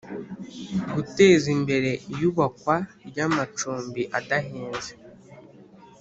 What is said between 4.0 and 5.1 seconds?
adahenze